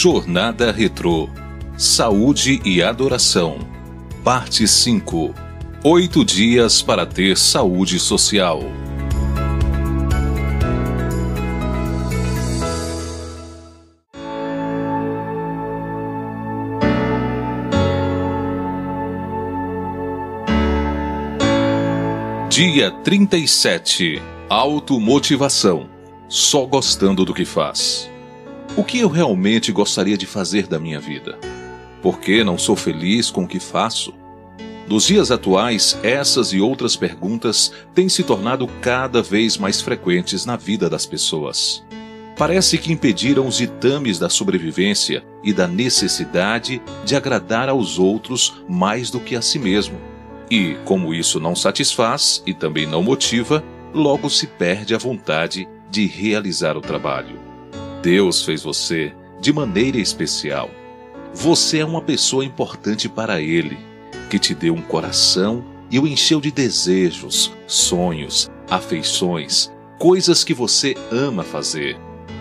[0.00, 1.28] Jornada Retrô
[1.76, 3.58] Saúde e Adoração.
[4.22, 5.34] Parte 5
[5.82, 8.60] Oito dias para ter saúde social.
[22.48, 25.90] Dia 37 Automotivação.
[26.28, 28.08] Só gostando do que faz.
[28.76, 31.38] O que eu realmente gostaria de fazer da minha vida?
[32.02, 34.14] Por que não sou feliz com o que faço?
[34.88, 40.56] Nos dias atuais, essas e outras perguntas têm se tornado cada vez mais frequentes na
[40.56, 41.84] vida das pessoas.
[42.36, 49.10] Parece que impediram os ditames da sobrevivência e da necessidade de agradar aos outros mais
[49.10, 49.98] do que a si mesmo.
[50.48, 53.62] E, como isso não satisfaz e também não motiva,
[53.92, 57.37] logo se perde a vontade de realizar o trabalho.
[58.10, 60.70] Deus fez você de maneira especial.
[61.34, 63.76] Você é uma pessoa importante para Ele,
[64.30, 70.94] que te deu um coração e o encheu de desejos, sonhos, afeições, coisas que você
[71.12, 71.98] ama fazer.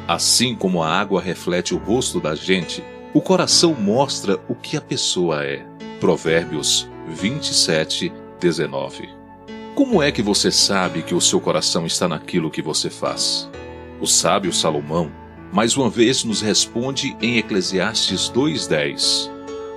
[0.08, 2.82] Assim como a água reflete o rosto da gente,
[3.14, 5.66] o coração mostra o que a pessoa é.
[6.00, 9.10] Provérbios 27, 19.
[9.76, 13.50] Como é que você sabe que o seu coração está naquilo que você faz?
[14.00, 19.30] O sábio Salomão mais uma vez nos responde em Eclesiastes 2:10.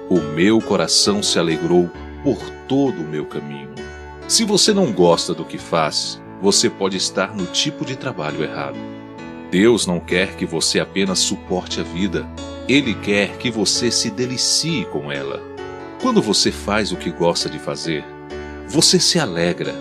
[0.08, 1.88] O meu coração se alegrou
[2.24, 3.70] por todo o meu caminho.
[4.26, 8.78] Se você não gosta do que faz, você pode estar no tipo de trabalho errado.
[9.50, 12.26] Deus não quer que você apenas suporte a vida,
[12.68, 15.40] ele quer que você se delicie com ela.
[16.00, 18.04] Quando você faz o que gosta de fazer,
[18.68, 19.74] você se alegra.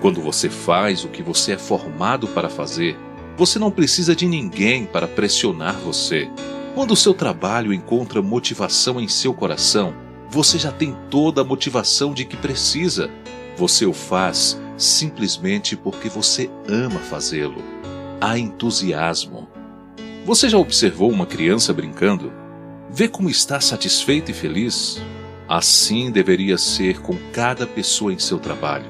[0.00, 2.96] Quando você faz o que você é formado para fazer,
[3.36, 6.28] você não precisa de ninguém para pressionar você.
[6.74, 9.94] Quando o seu trabalho encontra motivação em seu coração,
[10.30, 13.10] você já tem toda a motivação de que precisa.
[13.56, 17.62] Você o faz simplesmente porque você ama fazê-lo.
[18.20, 19.48] Há entusiasmo.
[20.24, 22.32] Você já observou uma criança brincando?
[22.90, 25.02] Vê como está satisfeita e feliz?
[25.48, 28.86] Assim deveria ser com cada pessoa em seu trabalho.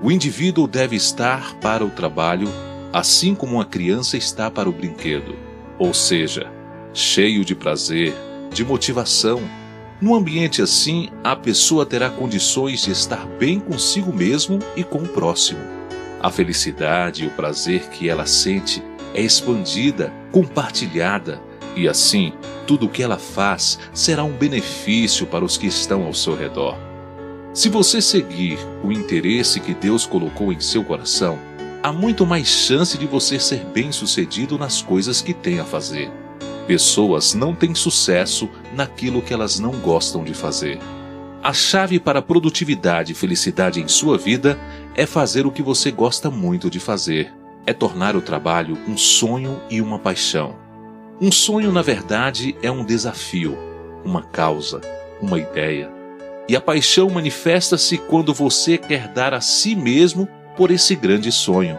[0.00, 2.48] O indivíduo deve estar para o trabalho
[2.92, 5.36] assim como uma criança está para o brinquedo,
[5.78, 6.50] ou seja,
[6.92, 8.14] cheio de prazer,
[8.52, 9.40] de motivação.
[10.00, 15.08] Num ambiente assim, a pessoa terá condições de estar bem consigo mesmo e com o
[15.08, 15.60] próximo.
[16.20, 18.82] A felicidade e o prazer que ela sente
[19.14, 21.40] é expandida, compartilhada,
[21.76, 22.32] e assim,
[22.66, 26.76] tudo o que ela faz será um benefício para os que estão ao seu redor.
[27.54, 31.38] Se você seguir o interesse que Deus colocou em seu coração,
[31.88, 36.10] há muito mais chance de você ser bem-sucedido nas coisas que tem a fazer.
[36.66, 40.78] Pessoas não têm sucesso naquilo que elas não gostam de fazer.
[41.42, 44.58] A chave para produtividade e felicidade em sua vida
[44.94, 47.32] é fazer o que você gosta muito de fazer.
[47.64, 50.56] É tornar o trabalho um sonho e uma paixão.
[51.18, 53.56] Um sonho, na verdade, é um desafio,
[54.04, 54.82] uma causa,
[55.22, 55.90] uma ideia.
[56.46, 61.78] E a paixão manifesta-se quando você quer dar a si mesmo por esse grande sonho.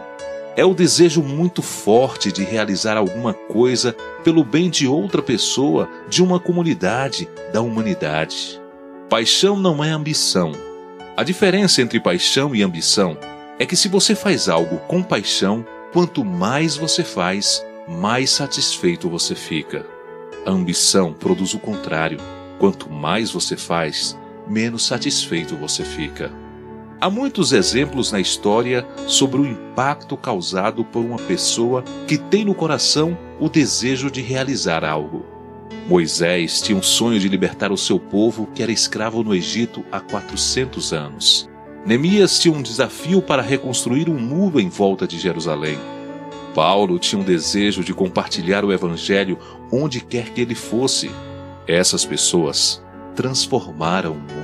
[0.56, 6.22] É o desejo muito forte de realizar alguma coisa pelo bem de outra pessoa, de
[6.22, 8.58] uma comunidade, da humanidade.
[9.10, 10.52] Paixão não é ambição.
[11.14, 13.18] A diferença entre paixão e ambição
[13.58, 19.34] é que se você faz algo com paixão, quanto mais você faz, mais satisfeito você
[19.34, 19.84] fica.
[20.46, 22.18] A ambição produz o contrário.
[22.58, 24.18] Quanto mais você faz,
[24.48, 26.32] menos satisfeito você fica.
[27.02, 32.54] Há muitos exemplos na história sobre o impacto causado por uma pessoa que tem no
[32.54, 35.24] coração o desejo de realizar algo.
[35.88, 39.98] Moisés tinha um sonho de libertar o seu povo que era escravo no Egito há
[39.98, 41.48] 400 anos.
[41.86, 45.78] Neemias tinha um desafio para reconstruir um muro em volta de Jerusalém.
[46.54, 49.38] Paulo tinha um desejo de compartilhar o evangelho
[49.72, 51.10] onde quer que ele fosse.
[51.66, 52.84] Essas pessoas
[53.14, 54.39] transformaram o mundo.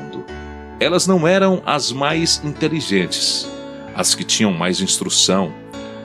[0.78, 3.50] Elas não eram as mais inteligentes,
[3.94, 5.50] as que tinham mais instrução,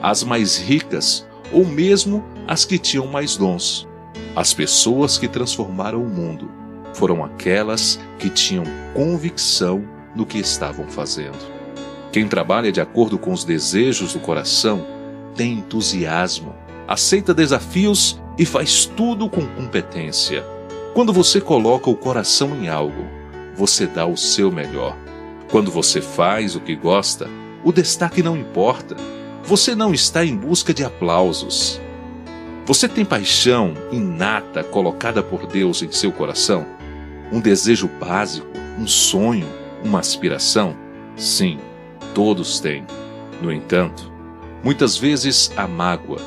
[0.00, 3.86] as mais ricas ou mesmo as que tinham mais dons.
[4.34, 6.50] As pessoas que transformaram o mundo
[6.94, 8.64] foram aquelas que tinham
[8.94, 9.84] convicção
[10.16, 11.38] no que estavam fazendo.
[12.10, 14.86] Quem trabalha de acordo com os desejos do coração
[15.34, 16.54] tem entusiasmo,
[16.88, 20.42] aceita desafios e faz tudo com competência.
[20.94, 23.21] Quando você coloca o coração em algo,
[23.54, 24.96] você dá o seu melhor.
[25.50, 27.28] Quando você faz o que gosta,
[27.62, 28.96] o destaque não importa.
[29.44, 31.80] Você não está em busca de aplausos.
[32.64, 36.64] Você tem paixão inata colocada por Deus em seu coração?
[37.30, 38.46] Um desejo básico,
[38.78, 39.46] um sonho,
[39.84, 40.76] uma aspiração?
[41.16, 41.58] Sim,
[42.14, 42.86] todos têm.
[43.40, 44.12] No entanto,
[44.62, 46.20] muitas vezes a mágoa,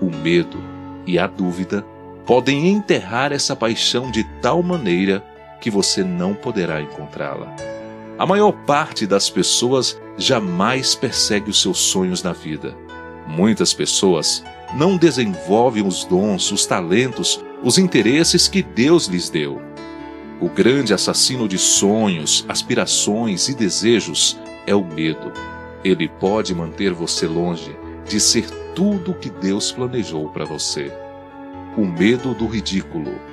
[0.00, 0.58] o medo
[1.06, 1.84] e a dúvida
[2.24, 5.24] podem enterrar essa paixão de tal maneira
[5.62, 7.54] que você não poderá encontrá-la.
[8.18, 12.76] A maior parte das pessoas jamais persegue os seus sonhos na vida.
[13.28, 14.44] Muitas pessoas
[14.74, 19.62] não desenvolvem os dons, os talentos, os interesses que Deus lhes deu.
[20.40, 24.36] O grande assassino de sonhos, aspirações e desejos
[24.66, 25.32] é o medo.
[25.84, 27.74] Ele pode manter você longe
[28.08, 30.92] de ser tudo o que Deus planejou para você.
[31.76, 33.31] O medo do ridículo.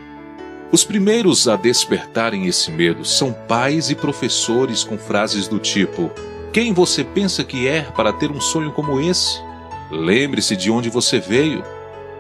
[0.71, 6.11] Os primeiros a despertarem esse medo são pais e professores com frases do tipo:
[6.53, 9.41] Quem você pensa que é para ter um sonho como esse?
[9.89, 11.63] Lembre-se de onde você veio.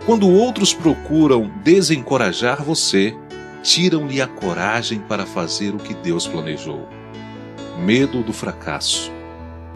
[0.03, 3.15] Quando outros procuram desencorajar você,
[3.61, 6.87] tiram-lhe a coragem para fazer o que Deus planejou.
[7.77, 9.11] Medo do fracasso.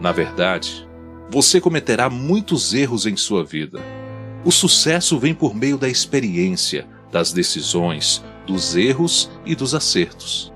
[0.00, 0.88] Na verdade,
[1.30, 3.80] você cometerá muitos erros em sua vida.
[4.44, 10.52] O sucesso vem por meio da experiência, das decisões, dos erros e dos acertos.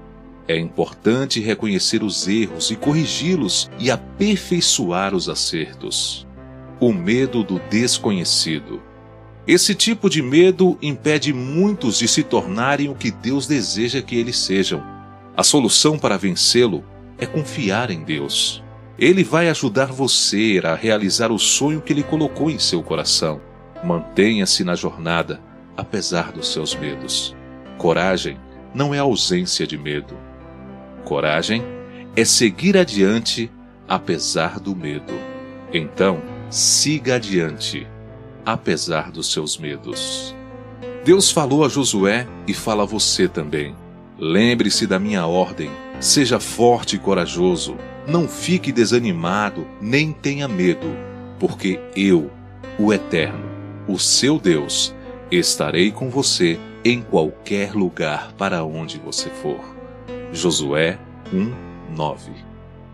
[0.46, 6.26] É importante reconhecer os erros e corrigi-los e aperfeiçoar os acertos
[6.80, 8.80] o medo do desconhecido.
[9.46, 14.38] Esse tipo de medo impede muitos de se tornarem o que Deus deseja que eles
[14.38, 14.82] sejam.
[15.36, 16.84] A solução para vencê-lo
[17.16, 18.62] é confiar em Deus.
[18.98, 23.40] Ele vai ajudar você a realizar o sonho que ele colocou em seu coração.
[23.82, 25.40] Mantenha-se na jornada,
[25.76, 27.34] apesar dos seus medos.
[27.78, 28.36] Coragem
[28.74, 30.16] não é ausência de medo.
[31.04, 31.62] Coragem
[32.16, 33.48] é seguir adiante,
[33.86, 35.14] apesar do medo.
[35.72, 36.20] Então,
[36.50, 37.86] siga adiante,
[38.44, 40.34] apesar dos seus medos.
[41.04, 43.76] Deus falou a Josué e fala a você também.
[44.18, 45.70] Lembre-se da minha ordem,
[46.00, 47.76] seja forte e corajoso,
[48.08, 50.88] não fique desanimado, nem tenha medo,
[51.38, 52.28] porque eu,
[52.76, 53.48] o Eterno,
[53.86, 54.92] o seu Deus,
[55.30, 56.58] estarei com você
[56.90, 59.60] em qualquer lugar para onde você for.
[60.32, 60.98] Josué
[61.30, 62.32] 1, 9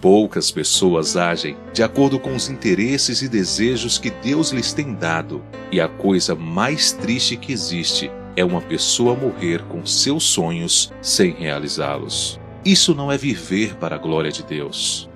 [0.00, 5.42] Poucas pessoas agem de acordo com os interesses e desejos que Deus lhes tem dado,
[5.70, 11.32] e a coisa mais triste que existe é uma pessoa morrer com seus sonhos sem
[11.32, 12.40] realizá-los.
[12.64, 15.08] Isso não é viver para a glória de Deus.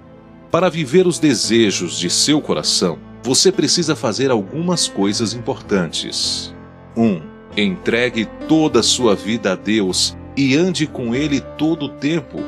[0.52, 6.54] Para viver os desejos de seu coração, você precisa fazer algumas coisas importantes.
[6.96, 7.04] 1.
[7.04, 7.27] Um,
[7.62, 12.38] entregue toda a sua vida a Deus e ande com Ele todo o tempo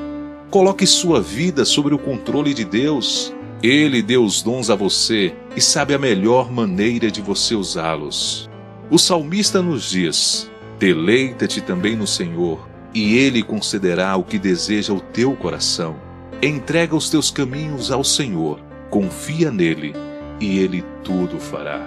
[0.50, 3.32] Coloque sua vida sobre o controle de Deus.
[3.62, 8.50] Ele deu os dons a você e sabe a melhor maneira de você usá-los.
[8.90, 15.00] O salmista nos diz: Deleita-te também no Senhor, e Ele concederá o que deseja o
[15.00, 15.94] teu coração.
[16.42, 18.58] Entrega os teus caminhos ao Senhor,
[18.90, 19.94] confia nele,
[20.40, 21.80] e Ele tudo fará.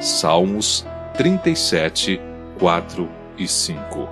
[0.00, 0.86] Salmos
[1.16, 2.20] 37,
[2.58, 4.08] 4 e 5.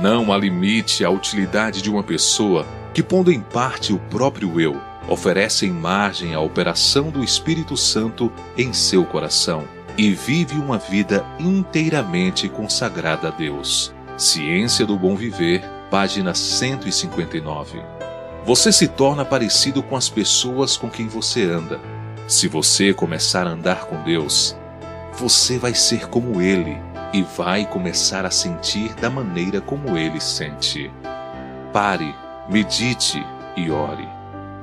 [0.00, 4.80] Não há limite à utilidade de uma pessoa que, pondo em parte o próprio eu,
[5.08, 9.64] oferecem margem à operação do Espírito Santo em seu coração
[9.96, 13.94] e vive uma vida inteiramente consagrada a Deus.
[14.16, 17.82] Ciência do Bom Viver, página 159.
[18.44, 21.80] Você se torna parecido com as pessoas com quem você anda.
[22.28, 24.56] Se você começar a andar com Deus,
[25.18, 26.85] você vai ser como Ele
[27.16, 30.90] e vai começar a sentir da maneira como Ele sente.
[31.72, 32.14] Pare
[32.48, 33.24] medite
[33.56, 34.06] e ore.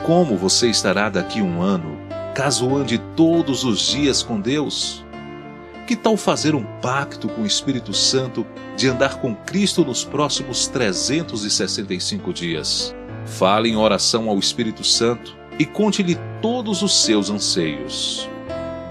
[0.04, 1.98] Como você estará daqui um ano,
[2.36, 5.04] caso ande todos os dias com Deus?
[5.88, 8.46] Que tal fazer um pacto com o Espírito Santo
[8.78, 12.96] de andar com Cristo nos próximos 365 dias?
[13.26, 18.30] Fale em oração ao Espírito Santo e conte-lhe todos os seus anseios.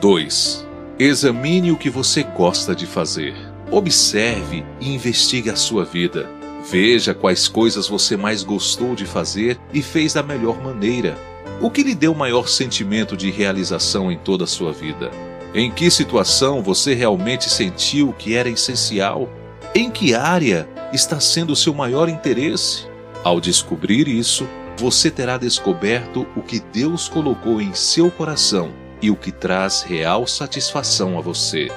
[0.01, 0.67] 2.
[0.99, 3.52] Examine o que você gosta de fazer.
[3.73, 6.29] Observe e investigue a sua vida
[6.71, 11.19] Veja quais coisas você mais gostou de fazer e fez da melhor maneira.
[11.61, 15.11] O que lhe deu maior sentimento de realização em toda a sua vida?
[15.55, 19.29] Em que situação você realmente sentiu que era essencial?
[19.75, 22.87] Em que área está sendo o seu maior interesse?
[23.25, 29.17] Ao descobrir isso, você terá descoberto o que Deus colocou em seu coração e o
[29.17, 31.69] que traz real satisfação a você.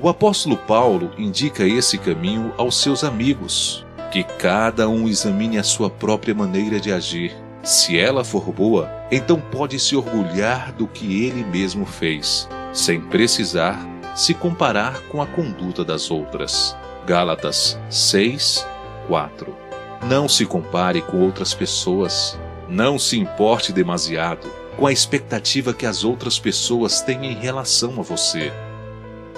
[0.00, 5.90] O apóstolo Paulo indica esse caminho aos seus amigos que cada um examine a sua
[5.90, 7.34] própria maneira de agir.
[7.62, 13.78] Se ela for boa, então pode se orgulhar do que ele mesmo fez, sem precisar
[14.14, 16.76] se comparar com a conduta das outras.
[17.06, 18.64] Gálatas 6,
[19.08, 19.56] 4.
[20.06, 22.38] Não se compare com outras pessoas.
[22.68, 28.02] Não se importe demasiado com a expectativa que as outras pessoas têm em relação a
[28.02, 28.52] você.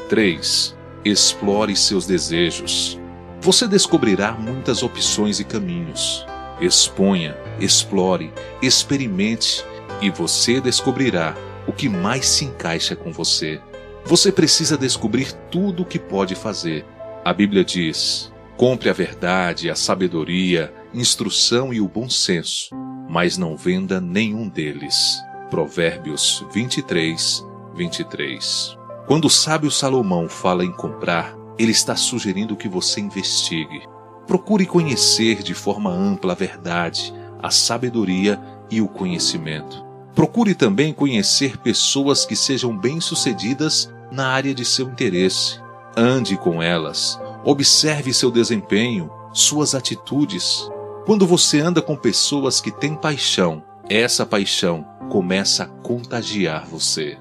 [0.08, 0.76] 3.
[1.04, 2.98] Explore seus desejos.
[3.40, 6.26] Você descobrirá muitas opções e caminhos.
[6.60, 8.32] Exponha, explore,
[8.62, 9.64] experimente
[10.00, 11.34] e você descobrirá
[11.66, 13.60] o que mais se encaixa com você.
[14.04, 16.84] Você precisa descobrir tudo o que pode fazer.
[17.24, 22.70] A Bíblia diz: compre a verdade, a sabedoria, instrução e o bom senso,
[23.08, 25.18] mas não venda nenhum deles.
[25.50, 27.44] Provérbios 23,
[27.74, 28.85] 23.
[29.06, 33.82] Quando o sábio Salomão fala em comprar, ele está sugerindo que você investigue.
[34.26, 39.86] Procure conhecer de forma ampla a verdade, a sabedoria e o conhecimento.
[40.12, 45.60] Procure também conhecer pessoas que sejam bem-sucedidas na área de seu interesse.
[45.96, 50.68] Ande com elas, observe seu desempenho, suas atitudes.
[51.04, 57.16] Quando você anda com pessoas que têm paixão, essa paixão começa a contagiar você.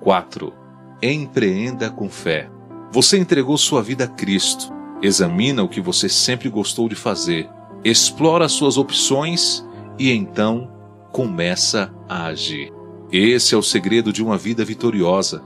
[0.00, 0.52] 4.
[1.02, 2.50] Empreenda com fé.
[2.92, 4.72] Você entregou sua vida a Cristo.
[5.02, 7.48] Examina o que você sempre gostou de fazer.
[7.84, 9.66] Explora suas opções
[9.98, 10.70] e então
[11.12, 12.72] começa a agir.
[13.10, 15.42] Esse é o segredo de uma vida vitoriosa.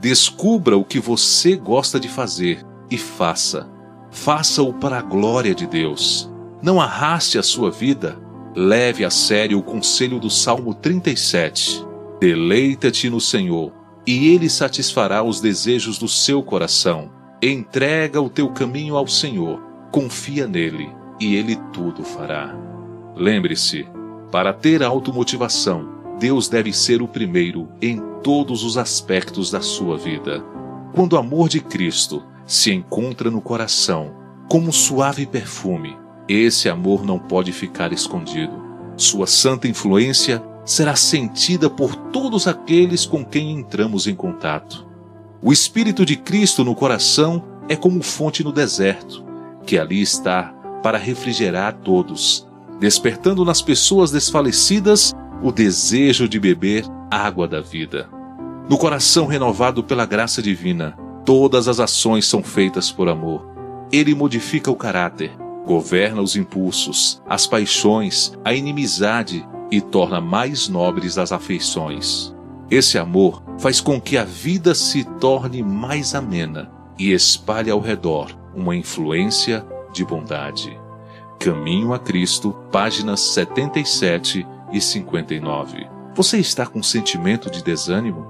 [0.00, 3.68] Descubra o que você gosta de fazer e faça.
[4.10, 6.30] Faça-o para a glória de Deus.
[6.62, 8.18] Não arraste a sua vida
[8.58, 11.84] Leve a sério o conselho do Salmo 37.
[12.18, 13.70] Deleita-te no Senhor,
[14.06, 17.10] e Ele satisfará os desejos do seu coração.
[17.42, 19.60] Entrega o teu caminho ao Senhor,
[19.90, 20.88] confia nele,
[21.20, 22.54] e Ele tudo fará.
[23.16, 23.86] Lembre-se,
[24.30, 30.42] para ter automotivação, Deus deve ser o primeiro em todos os aspectos da sua vida.
[30.94, 34.14] Quando o amor de Cristo se encontra no coração,
[34.48, 35.96] como suave perfume,
[36.28, 38.64] esse amor não pode ficar escondido.
[38.96, 44.84] Sua santa influência será sentida por todos aqueles com quem entramos em contato.
[45.40, 49.24] O Espírito de Cristo no coração é como fonte no deserto,
[49.64, 52.48] que ali está para refrigerar a todos,
[52.80, 58.08] despertando nas pessoas desfalecidas o desejo de beber água da vida.
[58.68, 63.46] No coração renovado pela graça divina, todas as ações são feitas por amor.
[63.92, 65.30] Ele modifica o caráter,
[65.64, 72.34] governa os impulsos, as paixões, a inimizade e torna mais nobres as afeições.
[72.70, 78.36] Esse amor faz com que a vida se torne mais amena e espalhe ao redor
[78.54, 80.78] uma influência de bondade.
[81.38, 85.86] Caminho a Cristo, páginas 77 e 59.
[86.14, 88.26] Você está com sentimento de desânimo?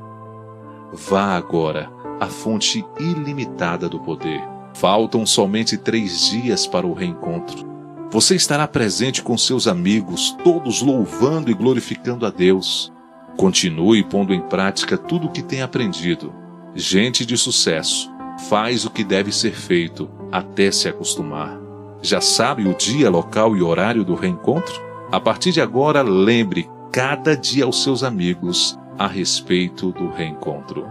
[0.92, 1.90] Vá agora
[2.20, 7.75] à fonte ilimitada do poder Faltam somente três dias para o reencontro.
[8.10, 12.92] Você estará presente com seus amigos, todos louvando e glorificando a Deus.
[13.36, 16.32] Continue pondo em prática tudo o que tem aprendido.
[16.75, 18.10] Gente de sucesso
[18.48, 21.58] faz o que deve ser feito até se acostumar.
[22.00, 24.80] Já sabe o dia, local e horário do reencontro?
[25.10, 30.86] A partir de agora, lembre cada dia aos seus amigos a respeito do reencontro.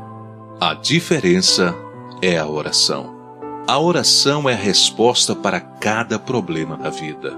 [0.60, 1.76] A diferença
[2.22, 3.15] é a oração.
[3.68, 7.36] A oração é a resposta para cada problema da vida.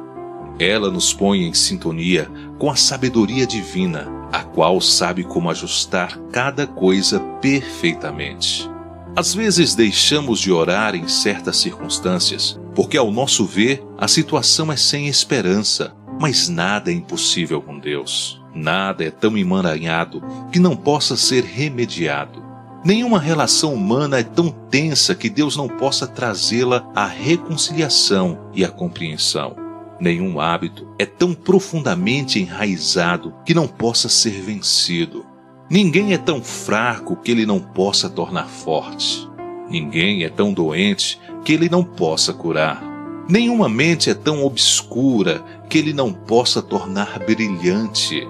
[0.60, 2.30] Ela nos põe em sintonia
[2.60, 8.70] com a sabedoria divina, a qual sabe como ajustar cada coisa perfeitamente.
[9.16, 14.76] Às vezes deixamos de orar em certas circunstâncias, porque ao nosso ver a situação é
[14.76, 18.44] sem esperança, mas nada é impossível com Deus.
[18.54, 22.47] Nada é tão emaranhado que não possa ser remediado.
[22.88, 28.70] Nenhuma relação humana é tão tensa que Deus não possa trazê-la à reconciliação e à
[28.70, 29.58] compreensão.
[30.00, 35.26] Nenhum hábito é tão profundamente enraizado que não possa ser vencido.
[35.70, 39.28] Ninguém é tão fraco que ele não possa tornar forte.
[39.70, 42.82] Ninguém é tão doente que ele não possa curar.
[43.28, 48.26] Nenhuma mente é tão obscura que ele não possa tornar brilhante.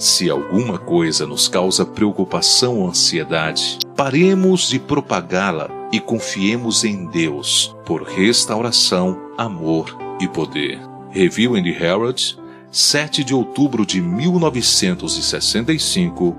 [0.00, 7.76] Se alguma coisa nos causa preocupação ou ansiedade, paremos de propagá-la e confiemos em Deus
[7.84, 10.80] por restauração, amor e poder.
[11.10, 12.38] Review the Herald,
[12.70, 16.34] 7 de outubro de 1965,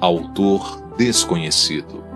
[0.00, 2.11] autor desconhecido.